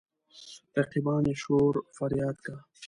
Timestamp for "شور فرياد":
1.43-2.37